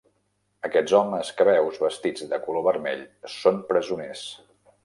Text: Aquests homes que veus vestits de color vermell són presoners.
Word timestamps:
Aquests 0.69 0.95
homes 0.99 1.29
que 1.41 1.45
veus 1.51 1.77
vestits 1.85 2.25
de 2.33 2.41
color 2.49 2.67
vermell 2.71 3.07
són 3.37 3.61
presoners. 3.73 4.29